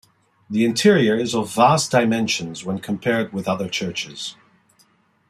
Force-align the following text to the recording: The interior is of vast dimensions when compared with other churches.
The 0.49 0.65
interior 0.65 1.15
is 1.15 1.35
of 1.35 1.53
vast 1.53 1.91
dimensions 1.91 2.65
when 2.65 2.79
compared 2.79 3.33
with 3.33 3.47
other 3.47 3.69
churches. 3.69 4.35